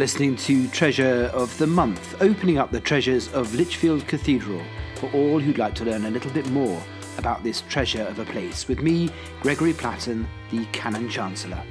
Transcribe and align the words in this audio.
listening 0.00 0.34
to 0.34 0.66
Treasure 0.68 1.30
of 1.34 1.54
the 1.58 1.66
Month, 1.66 2.22
opening 2.22 2.56
up 2.56 2.70
the 2.70 2.80
treasures 2.80 3.30
of 3.34 3.54
Lichfield 3.54 4.08
Cathedral 4.08 4.62
for 4.94 5.10
all 5.12 5.38
who'd 5.38 5.58
like 5.58 5.74
to 5.74 5.84
learn 5.84 6.06
a 6.06 6.10
little 6.10 6.30
bit 6.30 6.48
more 6.48 6.82
about 7.18 7.44
this 7.44 7.60
treasure 7.68 8.04
of 8.04 8.18
a 8.18 8.24
place. 8.24 8.66
With 8.66 8.80
me, 8.80 9.10
Gregory 9.42 9.74
Platten, 9.74 10.26
the 10.50 10.64
Canon 10.72 11.10
Chancellor. 11.10 11.62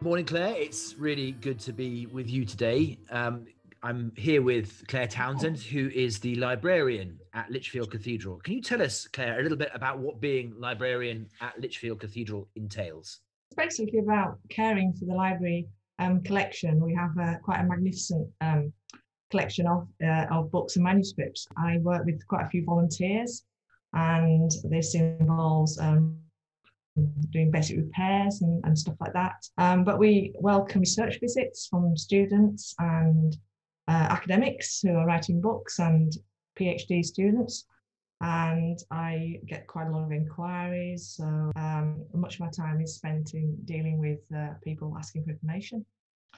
Morning, 0.00 0.24
Claire. 0.24 0.54
It's 0.56 0.94
really 0.96 1.32
good 1.32 1.58
to 1.58 1.72
be 1.72 2.06
with 2.06 2.30
you 2.30 2.44
today. 2.44 2.96
Um, 3.10 3.46
I'm 3.82 4.12
here 4.16 4.40
with 4.40 4.84
Claire 4.86 5.08
Townsend, 5.08 5.58
who 5.58 5.88
is 5.88 6.20
the 6.20 6.36
librarian 6.36 7.18
at 7.34 7.50
Lichfield 7.50 7.90
Cathedral. 7.90 8.38
Can 8.38 8.54
you 8.54 8.62
tell 8.62 8.82
us, 8.82 9.06
Claire, 9.08 9.40
a 9.40 9.42
little 9.42 9.58
bit 9.58 9.70
about 9.74 9.98
what 9.98 10.20
being 10.20 10.54
librarian 10.58 11.28
at 11.40 11.58
Lichfield 11.60 12.00
Cathedral 12.00 12.48
entails? 12.56 13.20
It's 13.50 13.56
basically 13.56 14.00
about 14.00 14.38
caring 14.48 14.92
for 14.92 15.04
the 15.04 15.14
library 15.14 15.68
um, 15.98 16.22
collection. 16.22 16.80
We 16.80 16.94
have 16.94 17.16
uh, 17.18 17.38
quite 17.42 17.60
a 17.60 17.64
magnificent 17.64 18.28
um, 18.40 18.72
collection 19.30 19.66
of, 19.66 19.88
uh, 20.04 20.26
of 20.30 20.50
books 20.50 20.76
and 20.76 20.84
manuscripts. 20.84 21.46
I 21.56 21.78
work 21.78 22.04
with 22.04 22.26
quite 22.26 22.46
a 22.46 22.48
few 22.48 22.64
volunteers, 22.64 23.44
and 23.92 24.50
this 24.64 24.94
involves 24.94 25.78
um, 25.78 26.16
doing 27.30 27.50
basic 27.50 27.76
repairs 27.78 28.42
and, 28.42 28.64
and 28.64 28.78
stuff 28.78 28.96
like 29.00 29.12
that. 29.12 29.44
Um, 29.58 29.84
but 29.84 29.98
we 29.98 30.32
welcome 30.40 30.80
research 30.80 31.18
visits 31.20 31.66
from 31.68 31.96
students 31.96 32.74
and 32.78 33.36
uh, 33.88 34.06
academics 34.10 34.80
who 34.80 34.94
are 34.94 35.06
writing 35.06 35.40
books 35.40 35.78
and 35.78 36.12
PhD 36.60 37.04
students. 37.04 37.64
And 38.22 38.78
I 38.90 39.40
get 39.46 39.66
quite 39.66 39.86
a 39.86 39.90
lot 39.90 40.04
of 40.04 40.12
inquiries. 40.12 41.14
So 41.16 41.24
um, 41.56 42.04
much 42.12 42.34
of 42.34 42.40
my 42.40 42.50
time 42.50 42.80
is 42.82 42.94
spent 42.94 43.32
in 43.32 43.56
dealing 43.64 43.98
with 43.98 44.20
uh, 44.36 44.54
people 44.62 44.94
asking 44.98 45.24
for 45.24 45.30
information. 45.30 45.86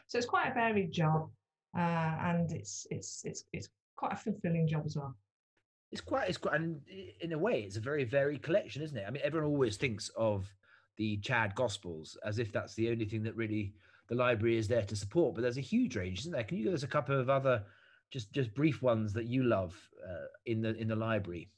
So 0.07 0.17
it's 0.19 0.27
quite 0.27 0.51
a 0.51 0.55
varied 0.55 0.93
job, 0.93 1.31
uh, 1.77 1.81
and 1.81 2.53
it's 2.53 2.87
it's 2.91 3.23
it's 3.25 3.45
it's 3.53 3.69
quite 3.97 4.13
a 4.13 4.17
fulfilling 4.17 4.69
job 4.69 4.85
as 4.87 4.97
well. 4.97 5.17
It's 5.91 6.01
quite 6.01 6.29
it's 6.29 6.39
quite 6.39 6.55
and 6.61 6.81
in 7.21 7.33
a 7.33 7.39
way 7.39 7.63
it's 7.63 7.77
a 7.77 7.81
very 7.81 8.05
varied 8.05 8.43
collection, 8.43 8.83
isn't 8.83 8.97
it? 8.97 9.05
I 9.07 9.11
mean, 9.11 9.23
everyone 9.25 9.51
always 9.51 9.77
thinks 9.77 10.09
of 10.17 10.47
the 10.99 11.17
Chad 11.17 11.55
Gospels 11.55 12.17
as 12.25 12.39
if 12.39 12.53
that's 12.53 12.75
the 12.75 12.91
only 12.91 13.07
thing 13.07 13.23
that 13.25 13.35
really 13.35 13.75
the 14.09 14.15
library 14.15 14.59
is 14.59 14.69
there 14.69 14.83
to 14.83 14.97
support. 14.97 15.35
But 15.35 15.43
there's 15.43 15.59
a 15.59 15.63
huge 15.63 15.97
range, 15.97 16.21
isn't 16.21 16.33
there? 16.33 16.45
Can 16.45 16.59
you 16.59 16.65
give 16.65 16.75
us 16.75 16.83
a 16.83 16.89
couple 16.89 17.19
of 17.19 17.31
other, 17.31 17.65
just 18.13 18.31
just 18.33 18.55
brief 18.55 18.83
ones 18.83 19.13
that 19.15 19.27
you 19.27 19.43
love 19.43 19.75
uh, 20.07 20.27
in 20.47 20.61
the 20.61 20.77
in 20.77 20.89
the 20.89 20.97
library? 20.97 21.49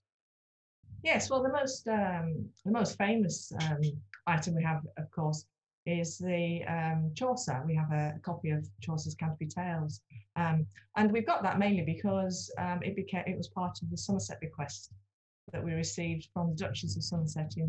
Yes, 1.03 1.29
well, 1.29 1.43
the 1.43 1.53
most 1.53 1.87
um, 1.89 2.49
the 2.65 2.71
most 2.71 2.97
famous 2.97 3.53
um, 3.63 3.81
item 4.27 4.55
we 4.55 4.63
have, 4.63 4.81
of 4.97 5.11
course, 5.11 5.45
is 5.85 6.17
the 6.17 6.65
um, 6.67 7.11
Chaucer. 7.15 7.63
We 7.67 7.75
have 7.75 7.91
a, 7.93 8.15
copy 8.23 8.51
of 8.51 8.67
Chaucer's 8.81 9.15
Canterbury 9.15 9.49
Tales, 9.49 10.01
um, 10.37 10.67
and 10.97 11.13
we've 11.13 11.27
got 11.27 11.43
that 11.43 11.59
mainly 11.59 11.85
because 11.85 12.51
um, 12.59 12.81
it 12.83 12.97
became 12.97 13.25
it 13.27 13.37
was 13.37 13.49
part 13.49 13.83
of 13.83 13.91
the 13.91 13.99
Somerset 13.99 14.41
bequest 14.41 14.93
that 15.53 15.63
we 15.63 15.73
received 15.73 16.29
from 16.33 16.51
the 16.51 16.57
Duchess 16.57 16.97
of 16.97 17.05
Somerset 17.05 17.53
in 17.59 17.69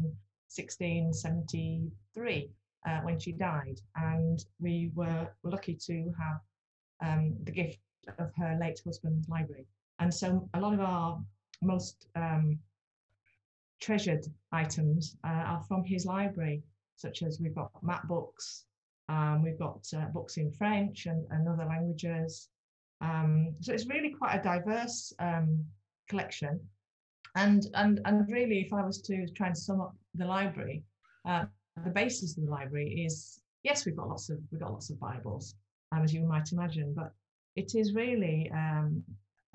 1673 0.55 2.49
uh, 2.87 2.99
when 3.01 3.19
she 3.19 3.33
died. 3.33 3.81
And 3.95 4.45
we 4.59 4.91
were 4.95 5.27
lucky 5.43 5.77
to 5.87 6.13
have 6.17 6.39
um, 7.05 7.35
the 7.43 7.51
gift 7.51 7.79
of 8.19 8.31
her 8.35 8.57
late 8.59 8.81
husband's 8.85 9.27
library. 9.29 9.65
And 9.99 10.13
so 10.13 10.49
a 10.53 10.59
lot 10.59 10.73
of 10.73 10.79
our 10.79 11.19
most 11.61 12.07
um, 12.15 12.59
treasured 13.81 14.25
items 14.51 15.17
uh, 15.23 15.43
are 15.51 15.63
from 15.67 15.83
his 15.83 16.05
library, 16.05 16.63
such 16.95 17.23
as 17.23 17.39
we've 17.39 17.55
got 17.55 17.71
map 17.81 18.07
books, 18.07 18.65
um, 19.09 19.43
we've 19.43 19.59
got 19.59 19.85
uh, 19.95 20.05
books 20.05 20.37
in 20.37 20.51
French 20.51 21.05
and, 21.05 21.25
and 21.31 21.47
other 21.47 21.65
languages. 21.65 22.49
Um, 23.01 23.55
so 23.59 23.73
it's 23.73 23.87
really 23.87 24.11
quite 24.11 24.35
a 24.35 24.43
diverse 24.43 25.13
um, 25.19 25.63
collection. 26.09 26.59
And, 27.35 27.67
and, 27.73 27.99
and 28.05 28.29
really, 28.29 28.61
if 28.61 28.73
I 28.73 28.83
was 28.83 29.01
to 29.03 29.27
try 29.35 29.47
and 29.47 29.57
sum 29.57 29.81
up 29.81 29.95
the 30.15 30.25
library, 30.25 30.83
uh, 31.25 31.45
the 31.83 31.89
basis 31.89 32.37
of 32.37 32.45
the 32.45 32.51
library 32.51 33.05
is 33.05 33.41
yes, 33.65 33.85
we've 33.85 33.97
got 33.97 34.07
lots 34.07 34.29
of 34.29 34.37
we've 34.51 34.61
got 34.61 34.71
lots 34.71 34.89
of 34.89 34.99
Bibles, 34.99 35.55
um, 35.91 36.03
as 36.03 36.13
you 36.13 36.21
might 36.21 36.51
imagine, 36.53 36.93
but 36.95 37.11
it 37.55 37.75
is 37.75 37.93
really 37.93 38.51
um, 38.53 39.03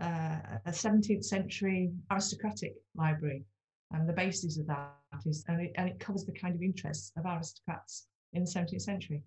uh, 0.01 0.39
a 0.67 0.71
17th 0.71 1.25
century 1.25 1.91
aristocratic 2.11 2.75
library, 2.95 3.45
and 3.93 4.09
the 4.09 4.13
basis 4.13 4.59
of 4.59 4.67
that 4.67 4.93
is 5.27 5.45
and 5.49 5.61
it, 5.61 5.73
and 5.77 5.89
it 5.89 5.99
covers 6.01 6.25
the 6.25 6.33
kind 6.33 6.55
of 6.55 6.63
interests 6.63 7.13
of 7.17 7.25
aristocrats 7.27 8.07
in 8.33 8.45
the 8.45 8.51
17th 8.51 8.83
century 8.83 9.23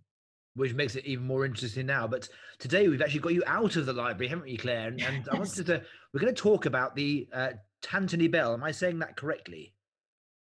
which 0.56 0.74
makes 0.74 0.96
it 0.96 1.06
even 1.06 1.26
more 1.26 1.46
interesting 1.46 1.86
now. 1.86 2.08
But 2.08 2.30
today 2.60 2.88
we've 2.88 3.02
actually 3.02 3.22
got 3.22 3.34
you 3.34 3.44
out 3.48 3.76
of 3.76 3.86
the 3.86 3.94
library, 3.94 4.28
haven't 4.30 4.46
we, 4.46 4.58
Claire? 4.58 4.88
And, 4.88 5.02
and 5.02 5.28
I 5.32 5.36
wanted 5.36 5.66
to, 5.68 5.82
we're 6.14 6.20
going 6.20 6.34
to 6.34 6.42
talk 6.42 6.66
about 6.66 6.96
the 6.96 7.28
uh, 7.34 7.50
Tantony 7.82 8.30
Bell. 8.30 8.54
Am 8.54 8.64
I 8.64 8.72
saying 8.72 9.00
that 9.00 9.18
correctly? 9.18 9.74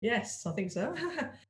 Yes, 0.02 0.46
I 0.46 0.52
think 0.54 0.72
so. 0.72 0.96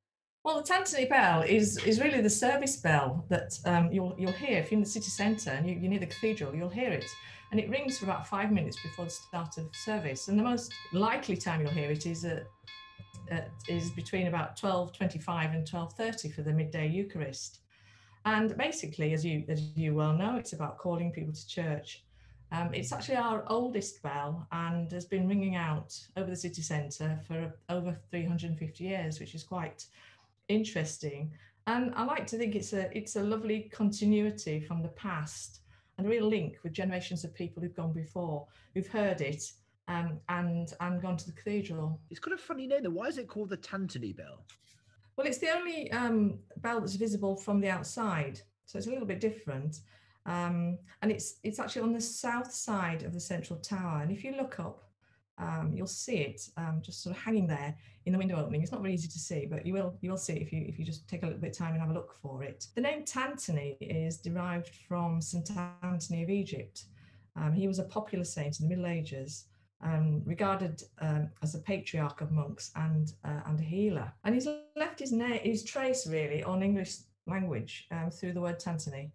Well, 0.47 0.61
the 0.61 0.63
Tantony 0.63 1.09
bell 1.09 1.41
is 1.41 1.77
is 1.79 1.99
really 1.99 2.21
the 2.21 2.29
service 2.29 2.77
bell 2.77 3.25
that 3.27 3.59
um, 3.65 3.91
you'll 3.91 4.15
you'll 4.17 4.31
hear 4.31 4.59
if 4.59 4.71
you're 4.71 4.77
in 4.77 4.81
the 4.81 4.89
city 4.89 5.09
centre 5.09 5.49
and 5.49 5.69
you, 5.69 5.75
are 5.75 5.89
near 5.89 5.99
the 5.99 6.05
cathedral. 6.05 6.55
You'll 6.55 6.69
hear 6.69 6.89
it, 6.89 7.03
and 7.51 7.59
it 7.59 7.69
rings 7.69 7.99
for 7.99 8.05
about 8.05 8.25
five 8.25 8.49
minutes 8.49 8.81
before 8.81 9.03
the 9.03 9.11
start 9.11 9.57
of 9.57 9.67
service. 9.75 10.29
And 10.29 10.39
the 10.39 10.43
most 10.43 10.73
likely 10.93 11.35
time 11.35 11.59
you'll 11.59 11.71
hear 11.71 11.91
it 11.91 12.05
is 12.05 12.25
is 13.67 13.89
between 13.89 14.27
about 14.27 14.55
twelve 14.55 14.93
twenty-five 14.93 15.51
and 15.51 15.67
twelve 15.67 15.91
thirty 15.95 16.29
for 16.29 16.43
the 16.43 16.53
midday 16.53 16.87
Eucharist. 16.87 17.59
And 18.23 18.55
basically, 18.55 19.11
as 19.13 19.25
you 19.25 19.43
as 19.49 19.61
you 19.75 19.95
well 19.95 20.13
know, 20.13 20.37
it's 20.37 20.53
about 20.53 20.77
calling 20.77 21.11
people 21.11 21.33
to 21.33 21.45
church. 21.45 22.05
Um, 22.53 22.73
it's 22.73 22.93
actually 22.93 23.17
our 23.17 23.43
oldest 23.47 24.01
bell 24.01 24.47
and 24.53 24.89
has 24.93 25.03
been 25.03 25.27
ringing 25.27 25.57
out 25.57 25.93
over 26.15 26.29
the 26.29 26.37
city 26.37 26.61
centre 26.61 27.19
for 27.27 27.53
over 27.67 27.99
350 28.09 28.81
years, 28.85 29.19
which 29.19 29.35
is 29.35 29.43
quite 29.43 29.85
interesting. 30.49 31.31
And 31.67 31.93
I 31.95 32.05
like 32.05 32.25
to 32.27 32.37
think 32.37 32.55
it's 32.55 32.73
a 32.73 32.95
it's 32.97 33.17
a 33.17 33.23
lovely 33.23 33.69
continuity 33.73 34.59
from 34.61 34.81
the 34.81 34.89
past 34.89 35.61
and 35.97 36.07
a 36.07 36.09
real 36.09 36.27
link 36.27 36.57
with 36.63 36.73
generations 36.73 37.23
of 37.23 37.33
people 37.33 37.61
who've 37.61 37.75
gone 37.75 37.93
before, 37.93 38.47
who've 38.73 38.87
heard 38.87 39.21
it 39.21 39.51
um, 39.87 40.19
and 40.29 40.73
and 40.79 41.01
gone 41.01 41.17
to 41.17 41.25
the 41.25 41.33
cathedral. 41.33 41.99
It's 42.09 42.19
got 42.19 42.33
a 42.33 42.37
funny 42.37 42.67
name. 42.67 42.83
though. 42.83 42.91
Why 42.91 43.07
is 43.07 43.17
it 43.17 43.27
called 43.27 43.49
the 43.49 43.57
Tantony 43.57 44.15
Bell? 44.15 44.45
Well, 45.17 45.27
it's 45.27 45.39
the 45.39 45.49
only 45.49 45.91
um, 45.91 46.39
bell 46.57 46.79
that's 46.79 46.95
visible 46.95 47.35
from 47.35 47.59
the 47.59 47.69
outside, 47.69 48.39
so 48.65 48.77
it's 48.77 48.87
a 48.87 48.91
little 48.91 49.07
bit 49.07 49.19
different. 49.19 49.81
Um, 50.25 50.77
and 51.01 51.11
it's 51.11 51.39
it's 51.43 51.59
actually 51.59 51.81
on 51.83 51.93
the 51.93 52.01
south 52.01 52.51
side 52.51 53.03
of 53.03 53.13
the 53.13 53.19
central 53.19 53.59
tower. 53.59 54.01
And 54.01 54.11
if 54.11 54.23
you 54.23 54.35
look 54.35 54.59
up 54.59 54.86
um, 55.37 55.71
you'll 55.73 55.87
see 55.87 56.17
it 56.17 56.41
um, 56.57 56.81
just 56.81 57.03
sort 57.03 57.15
of 57.15 57.21
hanging 57.21 57.47
there 57.47 57.75
in 58.05 58.13
the 58.13 58.17
window 58.17 58.37
opening. 58.37 58.61
It's 58.61 58.71
not 58.71 58.81
very 58.81 58.93
easy 58.93 59.07
to 59.07 59.19
see, 59.19 59.45
but 59.45 59.65
you 59.65 59.73
will 59.73 59.95
you 60.01 60.09
will 60.09 60.17
see 60.17 60.33
if 60.33 60.51
you 60.51 60.65
if 60.67 60.79
you 60.79 60.85
just 60.85 61.07
take 61.07 61.23
a 61.23 61.25
little 61.25 61.41
bit 61.41 61.51
of 61.51 61.57
time 61.57 61.73
and 61.73 61.81
have 61.81 61.89
a 61.89 61.93
look 61.93 62.15
for 62.21 62.43
it. 62.43 62.67
The 62.75 62.81
name 62.81 63.03
Tantony 63.03 63.77
is 63.79 64.17
derived 64.17 64.75
from 64.87 65.21
St 65.21 65.49
Anthony 65.83 66.23
of 66.23 66.29
Egypt. 66.29 66.85
Um, 67.35 67.53
he 67.53 67.67
was 67.67 67.79
a 67.79 67.83
popular 67.83 68.25
saint 68.25 68.59
in 68.59 68.67
the 68.67 68.75
Middle 68.75 68.91
Ages, 68.91 69.45
um, 69.81 70.21
regarded 70.25 70.81
um, 71.01 71.29
as 71.43 71.55
a 71.55 71.59
patriarch 71.59 72.21
of 72.21 72.31
monks 72.31 72.71
and 72.75 73.13
uh, 73.23 73.41
and 73.45 73.59
a 73.59 73.63
healer. 73.63 74.11
And 74.23 74.33
he's 74.33 74.47
left 74.75 74.99
his 74.99 75.11
name 75.11 75.39
his 75.43 75.63
trace 75.63 76.07
really 76.07 76.43
on 76.43 76.63
English 76.63 76.97
language 77.27 77.87
um, 77.91 78.09
through 78.09 78.33
the 78.33 78.41
word 78.41 78.59
Tantony. 78.59 79.11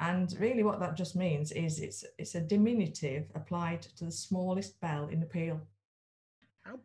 And 0.00 0.34
really, 0.40 0.62
what 0.62 0.80
that 0.80 0.96
just 0.96 1.14
means 1.14 1.52
is 1.52 1.78
it's 1.78 2.04
it's 2.18 2.34
a 2.34 2.40
diminutive 2.40 3.26
applied 3.34 3.82
to 3.82 4.06
the 4.06 4.12
smallest 4.12 4.80
bell 4.80 5.08
in 5.08 5.20
the 5.20 5.26
peal. 5.26 5.60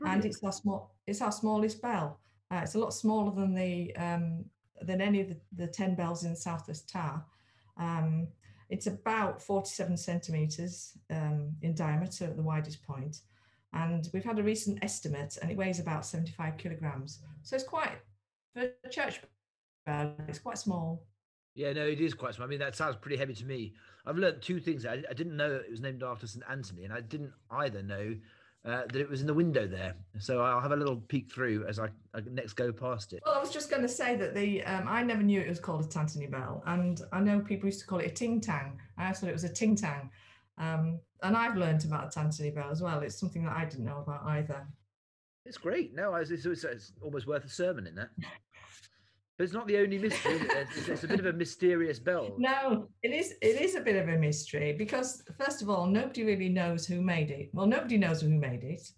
and 0.06 0.26
it's 0.26 0.44
our 0.44 0.52
small 0.52 0.96
it's 1.08 1.22
our 1.22 1.32
smallest 1.32 1.82
bell. 1.82 2.20
Uh, 2.52 2.60
it's 2.64 2.76
a 2.76 2.80
lot 2.80 2.94
smaller 2.94 3.34
than 3.34 3.56
the 3.56 3.96
um, 3.96 4.46
than 4.82 5.02
any 5.02 5.22
of 5.22 5.30
the, 5.30 5.38
the 5.56 5.68
ten 5.68 5.96
bells 5.96 6.24
in 6.26 6.32
the 6.32 6.36
southwest 6.36 6.90
tower. 6.90 7.24
Um, 7.78 8.28
it's 8.70 8.88
about 8.88 9.42
47 9.42 9.96
centimeters 9.96 10.98
um, 11.12 11.56
in 11.62 11.76
diameter 11.76 12.26
at 12.26 12.36
the 12.36 12.42
widest 12.42 12.82
point. 12.82 13.00
point, 13.00 13.22
and 13.74 14.10
we've 14.14 14.24
had 14.24 14.40
a 14.40 14.44
recent 14.44 14.84
estimate, 14.84 15.38
and 15.42 15.52
it 15.52 15.58
weighs 15.58 15.80
about 15.80 16.06
75 16.06 16.58
kilograms. 16.58 17.20
So 17.44 17.56
it's 17.56 17.66
quite 17.66 17.92
for 18.54 18.70
a 18.84 18.90
church 18.90 19.22
bell. 19.86 20.16
It's 20.28 20.40
quite 20.40 20.58
small. 20.58 21.06
Yeah, 21.56 21.72
no, 21.72 21.86
it 21.86 22.02
is 22.02 22.14
quite 22.14 22.36
small. 22.36 22.48
I 22.48 22.50
mean, 22.50 22.60
that 22.60 22.76
sounds 22.76 22.98
pretty 22.98 23.16
heavy 23.16 23.34
to 23.34 23.46
me. 23.46 23.74
I've 24.06 24.18
learned 24.18 24.42
two 24.42 24.60
things. 24.60 24.86
I, 24.86 25.02
I 25.10 25.14
didn't 25.14 25.38
know 25.38 25.56
it 25.56 25.72
was 25.72 25.80
named 25.80 26.04
after 26.04 26.28
St. 26.28 26.44
Anthony, 26.50 26.84
and 26.84 26.94
I 26.94 27.00
didn't 27.00 27.32
either 27.50 27.82
know 27.82 28.16
uh, 28.66 28.82
that 28.92 28.96
it 28.96 29.10
was 29.10 29.22
in 29.22 29.28
the 29.28 29.34
window 29.34 29.66
there. 29.66 29.96
So 30.20 30.42
I'll 30.42 30.60
have 30.60 30.74
a 30.74 30.76
little 30.76 30.98
peek 30.98 31.32
through 31.32 31.66
as 31.66 31.80
I, 31.80 31.88
I 32.14 32.22
next 32.30 32.54
go 32.54 32.74
past 32.74 33.14
it. 33.14 33.24
Well, 33.26 33.36
I 33.36 33.40
was 33.40 33.52
just 33.52 33.70
going 33.70 33.84
to 33.84 33.88
say 33.88 34.18
that 34.18 34.36
the 34.36 34.64
um, 34.64 34.88
I 34.88 35.02
never 35.02 35.24
knew 35.24 35.40
it 35.40 35.48
was 35.48 35.60
called 35.60 35.86
a 35.86 35.88
Tantony 35.88 36.30
Bell, 36.30 36.62
and 36.66 37.00
I 37.14 37.22
know 37.22 37.40
people 37.40 37.68
used 37.68 37.80
to 37.82 37.88
call 37.88 38.00
it 38.00 38.08
a 38.08 38.14
ting 38.14 38.42
tang. 38.42 38.80
I 38.98 39.14
thought 39.14 39.30
it 39.30 39.34
was 39.34 39.46
a 39.46 39.50
ting 39.50 39.76
tang, 39.76 40.10
um, 40.58 41.00
and 41.24 41.38
I've 41.38 41.56
learned 41.56 41.86
about 41.86 42.16
a 42.16 42.20
Tantony 42.20 42.54
Bell 42.54 42.70
as 42.70 42.82
well. 42.82 43.00
It's 43.00 43.18
something 43.18 43.46
that 43.46 43.56
I 43.56 43.64
didn't 43.64 43.86
know 43.86 44.00
about 44.00 44.24
either. 44.26 44.68
It's 45.46 45.58
great. 45.58 45.94
No, 45.94 46.16
it's, 46.16 46.32
it's, 46.32 46.46
it's 46.46 46.92
almost 47.02 47.28
worth 47.28 47.46
a 47.46 47.50
sermon 47.50 47.86
in 47.86 47.96
that. 47.96 48.10
But 49.38 49.44
it's 49.44 49.54
not 49.54 49.68
the 49.68 49.78
only 49.78 49.98
mystery. 49.98 50.40
It's, 50.42 50.88
it's, 50.88 51.04
a 51.04 51.08
bit 51.08 51.20
of 51.20 51.26
a 51.26 51.34
mysterious 51.34 52.00
bell. 52.00 52.36
No, 52.38 52.88
it 53.04 53.10
is. 53.10 53.34
It 53.42 53.60
is 53.62 53.76
a 53.76 53.82
bit 53.82 53.98
of 53.98 54.08
a 54.08 54.18
mystery 54.18 54.74
because, 54.78 55.24
first 55.38 55.62
of 55.62 55.70
all, 55.70 55.86
nobody 55.86 56.24
really 56.24 56.48
knows 56.48 56.86
who 56.86 57.02
made 57.02 57.32
it. 57.32 57.50
Well, 57.54 57.68
nobody 57.68 57.98
knows 57.98 58.22
who 58.22 58.30
made 58.30 58.64
it. 58.64 58.90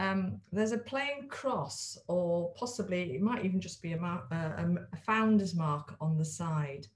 Um, 0.00 0.40
there's 0.50 0.72
a 0.72 0.78
plain 0.78 1.28
cross, 1.28 1.98
or 2.08 2.52
possibly 2.54 3.14
it 3.14 3.20
might 3.20 3.44
even 3.44 3.60
just 3.60 3.80
be 3.80 3.92
a, 3.92 3.98
uh, 3.98 4.24
a 4.32 4.96
founder's 5.06 5.54
mark 5.54 5.94
on 6.00 6.16
the 6.16 6.24
side. 6.24 6.86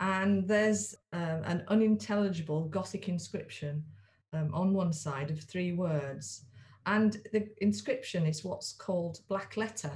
And 0.00 0.46
there's 0.46 0.94
um, 1.12 1.42
an 1.44 1.64
unintelligible 1.68 2.64
Gothic 2.64 3.08
inscription 3.08 3.84
um, 4.32 4.52
on 4.52 4.74
one 4.74 4.92
side 4.92 5.30
of 5.30 5.40
three 5.40 5.72
words. 5.72 6.44
And 6.86 7.12
the 7.32 7.48
inscription 7.58 8.26
is 8.26 8.44
what's 8.44 8.72
called 8.72 9.20
black 9.28 9.56
letter. 9.56 9.92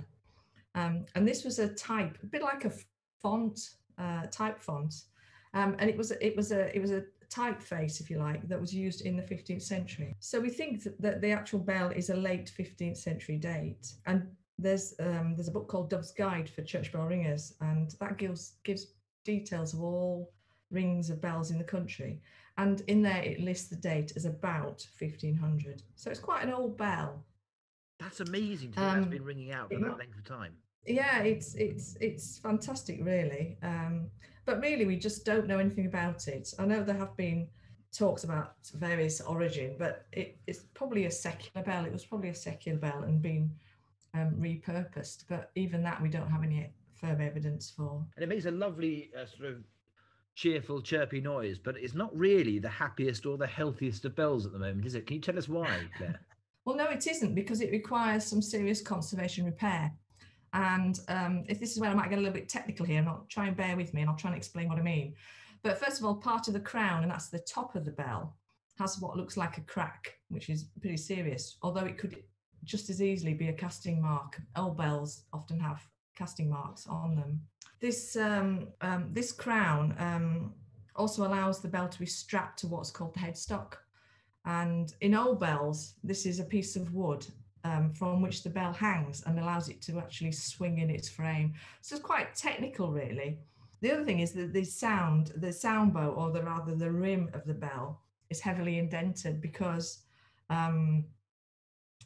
Um, 0.76 1.06
and 1.14 1.26
this 1.26 1.42
was 1.42 1.58
a 1.58 1.68
type, 1.74 2.16
a 2.22 2.26
bit 2.26 2.42
like 2.42 2.64
a 2.64 2.72
font, 3.20 3.58
uh, 3.98 4.26
type 4.30 4.60
font. 4.60 4.94
Um, 5.54 5.74
and 5.78 5.90
it 5.90 5.96
was 5.96 6.10
it 6.12 6.36
was 6.36 6.52
a 6.52 6.74
it 6.76 6.80
was 6.80 6.92
a 6.92 7.02
typeface, 7.28 8.00
if 8.00 8.08
you 8.10 8.18
like, 8.18 8.46
that 8.48 8.60
was 8.60 8.74
used 8.74 9.02
in 9.02 9.16
the 9.16 9.22
15th 9.22 9.62
century. 9.62 10.14
So 10.20 10.38
we 10.38 10.50
think 10.50 10.84
that, 11.00 11.20
the 11.20 11.30
actual 11.30 11.58
bell 11.58 11.90
is 11.90 12.10
a 12.10 12.16
late 12.16 12.52
15th 12.56 12.98
century 12.98 13.36
date. 13.36 13.94
And 14.06 14.28
there's 14.58 14.94
um, 15.00 15.34
there's 15.34 15.48
a 15.48 15.52
book 15.52 15.68
called 15.68 15.90
Dove's 15.90 16.12
Guide 16.12 16.48
for 16.48 16.62
Church 16.62 16.92
Bell 16.92 17.06
Ringers, 17.06 17.54
and 17.60 17.94
that 18.00 18.16
gives 18.16 18.54
gives 18.64 18.94
details 19.24 19.74
of 19.74 19.82
all 19.82 20.32
rings 20.70 21.10
of 21.10 21.20
bells 21.20 21.50
in 21.50 21.58
the 21.58 21.64
country. 21.64 22.20
And 22.58 22.80
in 22.86 23.02
there, 23.02 23.22
it 23.22 23.40
lists 23.40 23.68
the 23.68 23.76
date 23.76 24.12
as 24.16 24.24
about 24.24 24.86
1500. 24.98 25.82
So 25.94 26.10
it's 26.10 26.20
quite 26.20 26.42
an 26.42 26.52
old 26.52 26.78
bell. 26.78 27.22
That's 28.00 28.20
amazing 28.20 28.72
to 28.72 28.80
think 28.80 28.90
um, 28.90 29.00
that's 29.00 29.10
been 29.10 29.24
ringing 29.24 29.52
out 29.52 29.70
for 29.70 29.78
that 29.78 29.98
length 29.98 30.16
of 30.16 30.24
time. 30.24 30.54
Yeah, 30.86 31.22
it's 31.22 31.54
it's 31.54 31.96
it's 32.00 32.38
fantastic, 32.38 32.98
really. 33.02 33.58
Um, 33.62 34.06
but 34.44 34.60
really, 34.60 34.86
we 34.86 34.96
just 34.96 35.24
don't 35.24 35.46
know 35.46 35.58
anything 35.58 35.86
about 35.86 36.28
it. 36.28 36.54
I 36.58 36.64
know 36.64 36.82
there 36.82 36.96
have 36.96 37.16
been 37.16 37.48
talks 37.92 38.24
about 38.24 38.54
various 38.74 39.20
origin, 39.20 39.74
but 39.78 40.06
it, 40.12 40.38
it's 40.46 40.60
probably 40.74 41.06
a 41.06 41.10
secular 41.10 41.64
bell. 41.64 41.84
It 41.84 41.92
was 41.92 42.04
probably 42.04 42.28
a 42.28 42.34
secular 42.34 42.78
bell 42.78 43.02
and 43.04 43.20
been 43.22 43.50
um, 44.14 44.34
repurposed. 44.38 45.24
But 45.28 45.50
even 45.54 45.82
that, 45.82 46.00
we 46.00 46.08
don't 46.08 46.30
have 46.30 46.42
any 46.42 46.70
firm 46.94 47.20
evidence 47.20 47.70
for. 47.70 48.04
And 48.16 48.22
it 48.22 48.28
makes 48.28 48.46
a 48.46 48.50
lovely 48.50 49.10
uh, 49.18 49.26
sort 49.26 49.50
of 49.50 49.64
cheerful, 50.34 50.82
chirpy 50.82 51.20
noise, 51.20 51.58
but 51.58 51.76
it's 51.76 51.94
not 51.94 52.16
really 52.16 52.58
the 52.58 52.68
happiest 52.68 53.26
or 53.26 53.38
the 53.38 53.46
healthiest 53.46 54.04
of 54.04 54.14
bells 54.14 54.46
at 54.46 54.52
the 54.52 54.58
moment, 54.58 54.86
is 54.86 54.94
it? 54.94 55.06
Can 55.06 55.16
you 55.16 55.22
tell 55.22 55.38
us 55.38 55.48
why, 55.48 55.80
Claire? 55.96 56.20
well, 56.64 56.76
no, 56.76 56.84
it 56.86 57.06
isn't 57.06 57.34
because 57.34 57.60
it 57.60 57.70
requires 57.70 58.24
some 58.24 58.42
serious 58.42 58.82
conservation 58.82 59.44
repair. 59.44 59.92
And 60.56 60.98
um, 61.08 61.44
if 61.48 61.60
this 61.60 61.72
is 61.72 61.80
where 61.80 61.90
I 61.90 61.94
might 61.94 62.08
get 62.08 62.18
a 62.18 62.22
little 62.22 62.32
bit 62.32 62.48
technical 62.48 62.86
here, 62.86 62.98
and 62.98 63.08
I'll 63.08 63.26
try 63.28 63.46
and 63.46 63.54
bear 63.54 63.76
with 63.76 63.92
me 63.92 64.00
and 64.00 64.08
I'll 64.08 64.16
try 64.16 64.30
and 64.30 64.38
explain 64.38 64.70
what 64.70 64.78
I 64.78 64.82
mean. 64.82 65.14
But 65.62 65.78
first 65.78 65.98
of 65.98 66.06
all, 66.06 66.14
part 66.14 66.48
of 66.48 66.54
the 66.54 66.60
crown, 66.60 67.02
and 67.02 67.12
that's 67.12 67.28
the 67.28 67.40
top 67.40 67.76
of 67.76 67.84
the 67.84 67.90
bell, 67.90 68.38
has 68.78 68.98
what 68.98 69.18
looks 69.18 69.36
like 69.36 69.58
a 69.58 69.60
crack, 69.62 70.14
which 70.30 70.48
is 70.48 70.64
pretty 70.80 70.96
serious, 70.96 71.58
although 71.60 71.84
it 71.84 71.98
could 71.98 72.16
just 72.64 72.88
as 72.88 73.02
easily 73.02 73.34
be 73.34 73.48
a 73.48 73.52
casting 73.52 74.00
mark. 74.00 74.40
Old 74.56 74.78
bells 74.78 75.24
often 75.34 75.60
have 75.60 75.86
casting 76.16 76.48
marks 76.48 76.86
on 76.86 77.16
them. 77.16 77.42
This, 77.80 78.16
um, 78.16 78.68
um, 78.80 79.10
this 79.12 79.32
crown 79.32 79.94
um, 79.98 80.54
also 80.94 81.26
allows 81.26 81.60
the 81.60 81.68
bell 81.68 81.88
to 81.88 81.98
be 81.98 82.06
strapped 82.06 82.58
to 82.60 82.66
what's 82.66 82.90
called 82.90 83.12
the 83.12 83.20
headstock. 83.20 83.74
And 84.46 84.94
in 85.02 85.14
old 85.14 85.38
bells, 85.38 85.96
this 86.02 86.24
is 86.24 86.40
a 86.40 86.44
piece 86.44 86.76
of 86.76 86.94
wood 86.94 87.26
um, 87.66 87.90
from 87.90 88.22
which 88.22 88.42
the 88.42 88.50
bell 88.50 88.72
hangs 88.72 89.24
and 89.26 89.38
allows 89.38 89.68
it 89.68 89.82
to 89.82 89.98
actually 89.98 90.32
swing 90.32 90.78
in 90.78 90.88
its 90.88 91.08
frame. 91.08 91.54
So 91.80 91.96
it's 91.96 92.04
quite 92.04 92.34
technical, 92.34 92.92
really. 92.92 93.38
The 93.80 93.92
other 93.92 94.04
thing 94.04 94.20
is 94.20 94.32
that 94.32 94.52
the 94.52 94.64
sound, 94.64 95.32
the 95.36 95.52
sound 95.52 95.92
bow, 95.92 96.10
or 96.10 96.30
the 96.30 96.42
rather 96.42 96.74
the 96.74 96.90
rim 96.90 97.28
of 97.34 97.44
the 97.44 97.54
bell, 97.54 98.00
is 98.30 98.40
heavily 98.40 98.78
indented 98.78 99.40
because 99.40 100.02
um, 100.48 101.04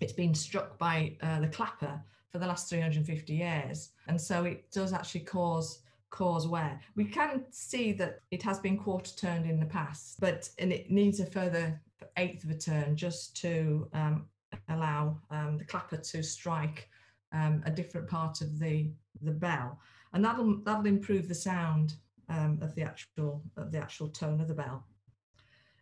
it's 0.01 0.13
been 0.13 0.35
struck 0.35 0.79
by 0.79 1.17
uh, 1.23 1.41
the 1.41 1.49
clapper 1.49 2.01
for 2.31 2.39
the 2.39 2.47
last 2.47 2.71
350 2.71 3.33
years, 3.35 3.91
and 4.09 4.21
so 4.21 4.45
it 4.45 4.71
does 4.71 4.93
actually 4.93 5.23
cause 5.23 5.81
cause 6.11 6.49
wear. 6.49 6.81
We 6.97 7.05
can 7.05 7.45
see 7.51 7.93
that 7.93 8.21
it 8.33 8.43
has 8.43 8.59
been 8.59 8.77
quarter 8.77 9.13
turned 9.15 9.49
in 9.49 9.61
the 9.61 9.67
past, 9.67 10.19
but 10.21 10.49
and 10.59 10.73
it 10.73 10.91
needs 10.91 11.21
a 11.21 11.27
further 11.27 11.81
eighth 12.17 12.45
of 12.45 12.51
a 12.51 12.59
turn 12.59 12.97
just 12.97 13.37
to 13.43 13.89
um, 13.93 14.27
allow 14.71 15.19
um, 15.31 15.59
the 15.59 15.65
clapper 15.65 15.97
to 15.97 16.23
strike 16.23 16.89
um, 17.33 17.63
a 17.67 17.71
different 17.71 18.09
part 18.09 18.41
of 18.41 18.59
the 18.59 18.91
the 19.23 19.33
bell, 19.33 19.79
and 20.13 20.25
that'll 20.25 20.59
that'll 20.65 20.87
improve 20.87 21.29
the 21.29 21.35
sound 21.35 21.95
um, 22.29 22.59
of 22.63 22.75
the 22.75 22.83
actual 22.83 23.43
of 23.57 23.71
the 23.73 23.79
actual 23.79 24.09
tone 24.09 24.41
of 24.41 24.49
the 24.49 24.55
bell. 24.55 24.85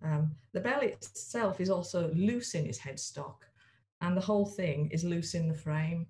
Um, 0.02 0.32
the 0.52 0.60
bell 0.60 0.80
itself 0.80 1.60
is 1.60 1.70
also 1.70 2.12
loose 2.14 2.54
in 2.54 2.66
its 2.66 2.78
headstock, 2.78 3.36
and 4.00 4.16
the 4.16 4.20
whole 4.20 4.46
thing 4.46 4.90
is 4.90 5.04
loose 5.04 5.34
in 5.34 5.48
the 5.48 5.54
frame. 5.54 6.06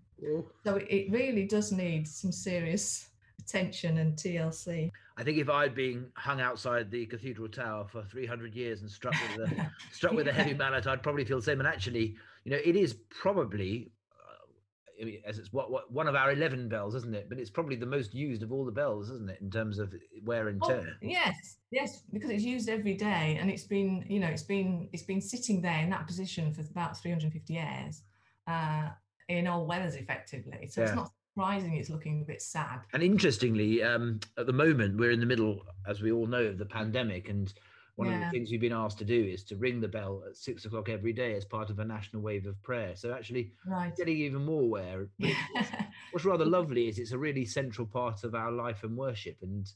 So 0.64 0.76
it, 0.76 1.10
really 1.10 1.44
does 1.44 1.70
need 1.70 2.08
some 2.08 2.32
serious 2.32 3.08
attention 3.38 3.98
and 3.98 4.16
TLC. 4.16 4.90
I 5.16 5.22
think 5.22 5.38
if 5.38 5.48
I'd 5.48 5.74
been 5.74 6.06
hung 6.14 6.40
outside 6.40 6.90
the 6.90 7.06
cathedral 7.06 7.48
tower 7.48 7.86
for 7.86 8.02
300 8.02 8.54
years 8.54 8.82
and 8.82 8.90
struck 8.90 9.14
with 9.36 9.50
a 9.50 9.70
struck 9.92 10.12
with 10.12 10.28
a 10.28 10.32
heavy 10.32 10.54
mallet, 10.54 10.86
I'd 10.86 11.02
probably 11.02 11.24
feel 11.24 11.38
the 11.38 11.44
same. 11.44 11.60
And 11.60 11.68
actually, 11.68 12.16
you 12.48 12.54
know, 12.56 12.62
it 12.64 12.76
is 12.76 12.94
probably 13.10 13.92
uh, 14.10 15.02
I 15.02 15.04
mean, 15.04 15.20
as 15.26 15.38
it's 15.38 15.52
what, 15.52 15.70
what 15.70 15.92
one 15.92 16.08
of 16.08 16.14
our 16.14 16.32
11 16.32 16.70
bells, 16.70 16.94
isn't 16.94 17.14
it? 17.14 17.28
But 17.28 17.38
it's 17.38 17.50
probably 17.50 17.76
the 17.76 17.84
most 17.84 18.14
used 18.14 18.42
of 18.42 18.52
all 18.52 18.64
the 18.64 18.72
bells, 18.72 19.10
isn't 19.10 19.28
it, 19.28 19.38
in 19.42 19.50
terms 19.50 19.78
of 19.78 19.94
wear 20.24 20.48
and 20.48 20.58
oh, 20.64 20.68
tear? 20.68 20.86
Oh, 20.94 20.96
yes, 21.02 21.58
yes, 21.70 22.04
because 22.10 22.30
it's 22.30 22.42
used 22.42 22.70
every 22.70 22.94
day, 22.94 23.36
and 23.38 23.50
it's 23.50 23.64
been, 23.64 24.02
you 24.08 24.18
know, 24.18 24.28
it's 24.28 24.44
been 24.44 24.88
it's 24.94 25.02
been 25.02 25.20
sitting 25.20 25.60
there 25.60 25.80
in 25.80 25.90
that 25.90 26.06
position 26.06 26.54
for 26.54 26.62
about 26.62 26.96
350 26.96 27.52
years. 27.52 28.02
Uh, 28.46 28.88
in 29.28 29.46
all 29.46 29.66
weathers 29.66 29.94
effectively. 29.94 30.66
So 30.68 30.80
yeah. 30.80 30.86
it's 30.86 30.96
not 30.96 31.10
surprising 31.34 31.74
it's 31.74 31.90
looking 31.90 32.22
a 32.22 32.24
bit 32.24 32.40
sad. 32.40 32.80
And 32.94 33.02
interestingly, 33.02 33.82
um, 33.82 34.20
at 34.38 34.46
the 34.46 34.54
moment, 34.54 34.96
we're 34.96 35.10
in 35.10 35.20
the 35.20 35.26
middle, 35.26 35.66
as 35.86 36.00
we 36.00 36.10
all 36.10 36.26
know, 36.26 36.44
of 36.44 36.56
the 36.56 36.64
pandemic. 36.64 37.28
And 37.28 37.52
one 37.98 38.10
yeah. 38.10 38.14
of 38.14 38.20
the 38.20 38.30
things 38.30 38.52
we've 38.52 38.60
been 38.60 38.72
asked 38.72 38.98
to 38.98 39.04
do 39.04 39.24
is 39.24 39.42
to 39.42 39.56
ring 39.56 39.80
the 39.80 39.88
bell 39.88 40.22
at 40.24 40.36
six 40.36 40.64
o'clock 40.64 40.88
every 40.88 41.12
day 41.12 41.34
as 41.34 41.44
part 41.44 41.68
of 41.68 41.80
a 41.80 41.84
national 41.84 42.22
wave 42.22 42.46
of 42.46 42.62
prayer. 42.62 42.94
So 42.94 43.12
actually, 43.12 43.50
right. 43.66 43.94
getting 43.96 44.16
even 44.18 44.44
more 44.44 44.62
aware. 44.62 45.08
what's 46.12 46.24
rather 46.24 46.44
lovely 46.44 46.86
is 46.86 47.00
it's 47.00 47.10
a 47.10 47.18
really 47.18 47.44
central 47.44 47.88
part 47.88 48.22
of 48.22 48.36
our 48.36 48.52
life 48.52 48.84
and 48.84 48.96
worship. 48.96 49.38
And 49.42 49.68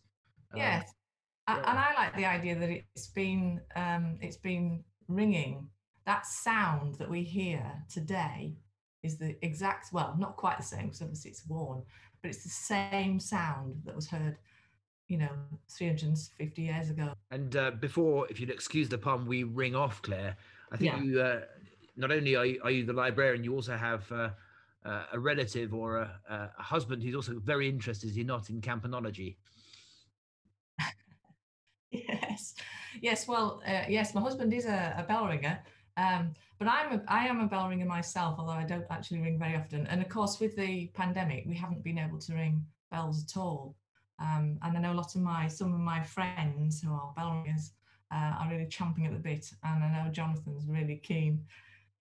uh, 0.54 0.58
yes, 0.58 0.92
yeah. 1.48 1.56
and 1.56 1.76
I 1.76 1.94
like 1.96 2.16
the 2.16 2.24
idea 2.26 2.56
that 2.60 2.70
it's 2.70 3.08
been 3.08 3.60
um, 3.74 4.18
it's 4.20 4.36
been 4.36 4.84
ringing. 5.08 5.66
That 6.06 6.24
sound 6.24 6.94
that 6.96 7.10
we 7.10 7.24
hear 7.24 7.72
today 7.92 8.54
is 9.02 9.18
the 9.18 9.34
exact 9.44 9.92
well 9.92 10.14
not 10.16 10.36
quite 10.36 10.58
the 10.58 10.64
same 10.64 10.84
because 10.84 11.02
obviously 11.02 11.32
it's 11.32 11.44
worn 11.48 11.82
but 12.22 12.28
it's 12.28 12.44
the 12.44 12.48
same 12.48 13.18
sound 13.18 13.82
that 13.84 13.96
was 13.96 14.06
heard 14.08 14.38
you 15.12 15.18
know 15.18 15.28
350 15.68 16.62
years 16.62 16.88
ago 16.88 17.12
and 17.30 17.54
uh, 17.54 17.70
before 17.72 18.26
if 18.30 18.40
you'd 18.40 18.48
excuse 18.48 18.88
the 18.88 18.96
pun 18.96 19.26
we 19.26 19.44
ring 19.44 19.76
off 19.76 20.00
claire 20.00 20.34
i 20.72 20.76
think 20.78 20.94
yeah. 20.94 21.02
you 21.02 21.20
uh, 21.20 21.40
not 21.98 22.10
only 22.10 22.34
are 22.34 22.46
you, 22.46 22.58
are 22.64 22.70
you, 22.70 22.86
the 22.86 22.94
librarian 22.94 23.44
you 23.44 23.54
also 23.54 23.76
have 23.76 24.10
uh, 24.10 24.30
uh 24.86 25.04
a 25.12 25.18
relative 25.18 25.74
or 25.74 25.98
a, 25.98 26.50
a, 26.58 26.62
husband 26.62 27.02
who's 27.02 27.14
also 27.14 27.38
very 27.44 27.68
interested 27.68 28.08
is 28.08 28.16
he 28.16 28.24
not 28.24 28.48
in 28.48 28.58
campanology 28.62 29.36
yes 31.90 32.54
yes 33.02 33.28
well 33.28 33.60
uh, 33.66 33.84
yes 33.88 34.14
my 34.14 34.20
husband 34.22 34.54
is 34.54 34.64
a, 34.64 34.94
a 34.96 35.02
bell 35.02 35.26
ringer 35.26 35.58
um, 35.98 36.32
but 36.58 36.68
I'm 36.68 36.92
a, 36.92 37.02
I 37.06 37.26
am 37.26 37.40
a 37.40 37.46
bell 37.46 37.68
ringer 37.68 37.84
myself, 37.84 38.36
although 38.38 38.52
I 38.52 38.64
don't 38.64 38.86
actually 38.88 39.20
ring 39.20 39.38
very 39.38 39.56
often. 39.56 39.86
And 39.88 40.00
of 40.00 40.08
course, 40.08 40.40
with 40.40 40.56
the 40.56 40.86
pandemic, 40.94 41.44
we 41.46 41.54
haven't 41.54 41.84
been 41.84 41.98
able 41.98 42.18
to 42.20 42.32
ring 42.32 42.64
bells 42.90 43.22
at 43.22 43.36
all. 43.36 43.74
Um, 44.22 44.58
and 44.62 44.76
I 44.76 44.80
know 44.80 44.92
a 44.92 44.94
lot 44.94 45.14
of 45.14 45.20
my 45.20 45.48
some 45.48 45.74
of 45.74 45.80
my 45.80 46.02
friends 46.02 46.80
who 46.80 46.92
are 46.92 47.12
bell 47.16 47.42
ringers 47.44 47.72
uh, 48.12 48.36
are 48.38 48.48
really 48.50 48.66
champing 48.66 49.06
at 49.06 49.12
the 49.12 49.18
bit, 49.18 49.50
and 49.64 49.82
I 49.82 50.04
know 50.04 50.10
Jonathan's 50.10 50.66
really 50.66 50.96
keen 50.96 51.44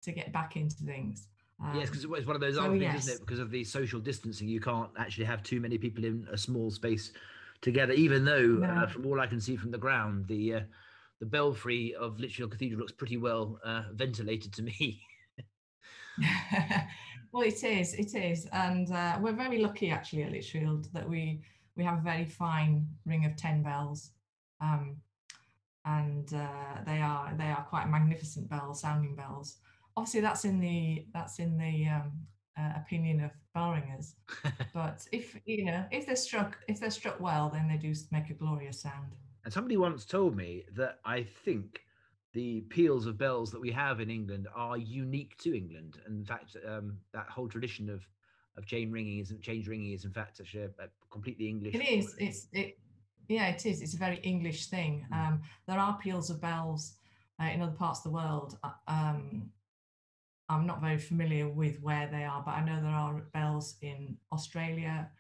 to 0.03 0.13
get 0.13 0.33
back 0.33 0.57
into 0.57 0.77
things. 0.83 1.29
Um, 1.63 1.77
yes, 1.77 1.89
because 1.89 2.05
it's 2.05 2.27
one 2.27 2.37
of 2.37 2.41
those 2.41 2.57
so 2.57 2.63
other 2.63 2.71
things, 2.71 2.83
yes. 2.83 3.05
isn't 3.05 3.15
it? 3.15 3.21
Because 3.21 3.39
of 3.39 3.51
the 3.51 3.65
social 3.65 4.01
distancing, 4.01 4.49
you 4.49 4.61
can't 4.61 4.91
actually 4.99 5.27
have 5.27 5.43
too 5.43 5.61
many 5.61 5.79
people 5.79 6.05
in 6.05 6.27
a 6.33 6.39
small 6.39 6.71
space 6.71 7.13
together. 7.61 7.93
Even 7.93 8.25
though, 8.25 8.47
no. 8.47 8.67
uh, 8.67 8.87
from 8.87 9.07
all 9.07 9.21
I 9.21 9.27
can 9.27 9.41
see 9.41 9.57
from 9.57 9.71
the 9.71 9.79
ground, 9.79 10.27
the 10.27 10.55
uh, 10.55 10.61
the 11.21 11.27
belfry 11.27 11.95
of 11.95 12.19
Lichfield 12.19 12.51
Cathedral 12.51 12.81
looks 12.81 12.93
pretty 12.93 13.17
well 13.17 13.61
uh, 13.65 13.85
ventilated 13.93 14.53
to 14.55 14.63
me. 14.63 15.01
well, 17.33 17.43
it 17.43 17.63
is, 17.63 17.95
it 17.95 18.15
is, 18.15 18.47
and 18.53 18.91
uh, 18.93 19.19
we're 19.21 19.33
very 19.33 19.59
lucky 19.59 19.91
actually 19.91 20.23
at 20.23 20.33
Lichfield 20.33 20.93
that 20.93 21.09
we 21.09 21.41
we 21.79 21.85
have 21.85 21.99
a 21.99 22.03
very 22.03 22.25
fine 22.27 22.87
ring 23.07 23.25
of 23.25 23.37
ten 23.37 23.63
bells, 23.63 24.11
um, 24.61 24.97
and 25.85 26.35
uh, 26.35 26.83
they 26.85 27.01
are 27.01 27.33
they 27.39 27.47
are 27.47 27.65
quite 27.71 27.89
magnificent 27.89 28.51
bells, 28.51 28.81
sounding 28.81 29.15
bells. 29.15 29.59
Obviously, 29.97 30.21
that's 30.21 30.45
in 30.45 30.59
the 30.59 31.07
that's 31.15 31.39
in 31.39 31.57
the 31.57 31.89
um, 31.89 32.13
uh, 32.59 32.73
opinion 32.77 33.21
of 33.21 33.31
bell 33.55 33.73
ringers. 33.73 34.17
but 34.75 35.07
if 35.13 35.39
you 35.47 35.65
know 35.65 35.85
if 35.93 36.05
they're 36.05 36.17
struck 36.17 36.59
if 36.69 36.81
they're 36.81 36.91
struck 36.91 37.21
well, 37.21 37.49
then 37.49 37.69
they 37.69 37.77
do 37.77 37.95
make 38.11 38.29
a 38.29 38.35
glorious 38.35 38.83
sound. 38.83 39.15
And 39.45 39.53
somebody 39.55 39.77
once 39.77 40.05
told 40.05 40.37
me 40.37 40.65
that 40.77 40.99
I 41.05 41.23
think 41.23 41.81
the 42.35 42.63
peals 42.63 43.07
of 43.07 43.17
bells 43.17 43.51
that 43.53 43.61
we 43.61 43.71
have 43.71 44.01
in 44.01 44.11
England 44.11 44.49
are 44.55 44.77
unique 44.77 45.39
to 45.39 45.57
England. 45.57 45.99
And 46.05 46.19
in 46.19 46.25
fact, 46.27 46.57
um, 46.67 46.99
that 47.15 47.27
whole 47.31 47.49
tradition 47.49 47.89
of 47.89 48.07
of 48.59 48.67
change 48.67 48.93
ringing 48.93 49.21
isn't 49.21 49.41
change 49.41 49.69
ringing 49.69 49.93
is 49.93 50.05
in 50.05 50.11
fact 50.11 50.41
a, 50.41 50.65
a 50.83 50.89
completely 51.11 51.49
English. 51.49 51.75
It 51.75 51.89
is. 51.89 52.15
It's 52.19 52.47
it. 52.53 52.79
Yeah, 53.29 53.49
it 53.49 53.67
is. 53.67 53.83
It's 53.83 53.95
a 53.95 53.99
very 53.99 54.19
English 54.19 54.67
thing. 54.67 55.07
Hmm. 55.13 55.21
Um, 55.21 55.43
there 55.67 55.79
are 55.79 55.99
peals 55.99 56.31
of 56.31 56.41
bells 56.41 56.95
uh, 57.41 57.47
in 57.47 57.63
other 57.63 57.73
parts 57.73 58.01
of 58.01 58.05
the 58.05 58.11
world. 58.11 58.59
Uh, 58.63 58.71
um, 58.89 59.51
I'm 60.49 60.67
not 60.67 60.81
very 60.81 60.99
familiar 60.99 61.49
with 61.49 61.81
where 61.83 62.09
they 62.11 62.25
are, 62.25 62.43
but 62.45 62.53
I 62.53 62.65
know 62.65 62.81
there 62.81 62.91
are 62.91 63.21
bells 63.35 63.77
in 63.83 64.17
Australia, 64.33 65.11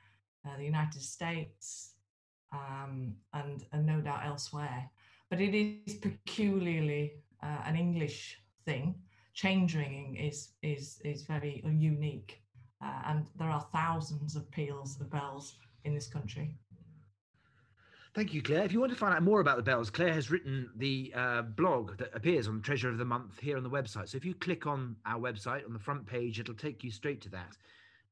uh, 0.46 0.56
the 0.56 0.64
United 0.64 1.02
States, 1.02 1.92
um, 2.52 3.14
and, 3.34 3.64
and 3.72 3.84
no 3.84 4.00
doubt 4.00 4.24
elsewhere. 4.24 4.88
But 5.28 5.40
it 5.42 5.54
is 5.54 5.96
peculiarly 5.96 7.12
uh, 7.42 7.58
an 7.66 7.76
English 7.76 8.40
thing. 8.64 8.94
Change 9.34 9.76
ringing 9.76 10.16
is 10.16 10.54
is 10.62 11.00
is 11.04 11.22
very 11.22 11.62
unique, 11.64 12.42
uh, 12.82 13.02
and 13.06 13.26
there 13.36 13.50
are 13.50 13.68
thousands 13.72 14.34
of 14.34 14.50
peals 14.50 14.98
of 15.00 15.10
bells 15.10 15.54
in 15.88 15.94
this 15.94 16.06
country. 16.06 16.54
Thank 18.14 18.32
you, 18.32 18.42
Claire. 18.42 18.64
If 18.64 18.72
you 18.72 18.80
want 18.80 18.92
to 18.92 18.98
find 18.98 19.14
out 19.14 19.22
more 19.22 19.40
about 19.40 19.58
the 19.58 19.62
bells, 19.62 19.90
Claire 19.90 20.14
has 20.14 20.30
written 20.30 20.70
the 20.76 21.12
uh, 21.14 21.42
blog 21.42 21.98
that 21.98 22.14
appears 22.14 22.48
on 22.48 22.62
Treasure 22.62 22.88
of 22.88 22.98
the 22.98 23.04
Month 23.04 23.38
here 23.40 23.56
on 23.56 23.62
the 23.62 23.70
website. 23.70 24.08
So 24.08 24.16
if 24.16 24.24
you 24.24 24.34
click 24.34 24.66
on 24.66 24.96
our 25.04 25.20
website 25.20 25.64
on 25.64 25.72
the 25.72 25.78
front 25.78 26.06
page, 26.06 26.40
it'll 26.40 26.54
take 26.54 26.82
you 26.82 26.90
straight 26.90 27.20
to 27.22 27.28
that. 27.30 27.56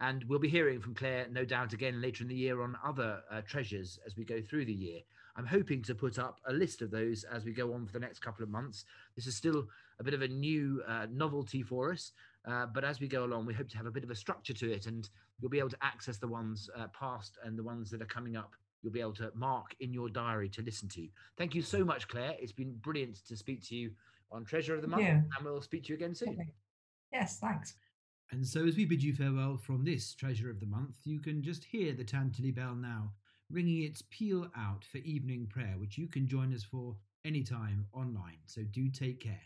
And 0.01 0.23
we'll 0.25 0.39
be 0.39 0.49
hearing 0.49 0.81
from 0.81 0.95
Claire, 0.95 1.27
no 1.31 1.45
doubt, 1.45 1.73
again 1.73 2.03
later 2.03 2.23
in 2.23 2.29
the 2.29 2.35
year 2.35 2.61
on 2.63 2.77
other 2.85 3.21
uh, 3.31 3.41
treasures 3.41 3.99
as 4.07 4.17
we 4.17 4.25
go 4.25 4.43
through 4.43 4.67
the 4.67 4.73
year. 4.73 5.01
I'm 5.37 5.47
hoping 5.47 5.83
to 5.83 5.95
put 5.95 6.19
up 6.19 6.41
a 6.47 6.53
list 6.53 6.83
of 6.83 6.91
those 6.91 7.25
as 7.25 7.45
we 7.45 7.53
go 7.53 7.73
on 7.73 7.87
for 7.87 7.93
the 7.93 8.01
next 8.01 8.21
couple 8.21 8.43
of 8.43 8.51
months. 8.51 8.85
This 9.17 9.27
is 9.27 9.37
still 9.37 9.67
a 9.99 10.05
bit 10.05 10.15
of 10.15 10.23
a 10.23 10.29
new 10.29 10.83
uh, 10.87 11.07
novelty 11.11 11.63
for 11.63 11.93
us, 11.93 12.13
uh, 12.47 12.67
but 12.67 12.85
as 12.85 13.01
we 13.01 13.09
go 13.09 13.25
along, 13.25 13.47
we 13.47 13.55
hope 13.55 13.69
to 13.69 13.77
have 13.77 13.87
a 13.87 13.91
bit 13.91 14.05
of 14.05 14.11
a 14.11 14.15
structure 14.15 14.55
to 14.55 14.73
it, 14.73 14.87
and 14.87 15.09
you'll 15.41 15.51
be 15.51 15.59
able 15.59 15.71
to 15.71 15.79
access 15.83 16.19
the 16.19 16.29
ones 16.29 16.71
uh, 16.77 16.87
past 16.99 17.39
and 17.45 17.59
the 17.59 17.63
ones 17.63 17.91
that 17.91 18.01
are 18.03 18.07
coming 18.07 18.37
up 18.37 18.53
you'll 18.83 18.93
be 18.93 19.01
able 19.01 19.13
to 19.15 19.33
mark 19.35 19.75
in 19.81 19.93
your 19.93 20.09
diary 20.09 20.49
to 20.49 20.63
listen 20.63 20.89
to. 20.89 21.09
Thank 21.37 21.55
you 21.55 21.63
so 21.63 21.85
much, 21.85 22.07
Claire. 22.07 22.37
It's 22.39 22.53
been 22.53 22.77
brilliant 22.77 23.17
to 23.27 23.37
speak 23.37 23.67
to 23.69 23.75
you 23.75 23.91
on 24.31 24.45
Treasure 24.45 24.75
of 24.75 24.83
the 24.83 24.89
Month, 24.89 25.03
and 25.37 25.45
we'll 25.45 25.61
speak 25.61 25.85
to 25.85 25.89
you 25.89 25.97
again 25.97 26.15
soon. 26.15 26.31
Okay. 26.31 26.49
Yes, 27.13 27.39
thanks. 27.41 27.75
And 28.31 28.47
so, 28.47 28.65
as 28.65 28.77
we 28.77 28.85
bid 28.85 29.03
you 29.03 29.13
farewell 29.13 29.57
from 29.57 29.85
this 29.85 30.15
Treasure 30.15 30.51
of 30.51 30.61
the 30.61 30.67
Month, 30.67 30.97
you 31.05 31.21
can 31.21 31.43
just 31.43 31.65
hear 31.65 31.93
the 31.95 32.05
Tantony 32.05 32.55
bell 32.55 32.75
now, 32.75 33.13
ringing 33.51 33.83
its 33.83 34.03
peal 34.11 34.49
out 34.57 34.85
for 34.85 34.99
evening 34.99 35.47
prayer, 35.49 35.75
which 35.79 35.99
you 35.99 36.09
can 36.09 36.27
join 36.27 36.53
us 36.55 36.65
for 36.65 36.97
anytime 37.25 37.87
online. 37.93 38.39
So, 38.47 38.63
do 38.63 38.89
take 38.89 39.21
care. 39.21 39.43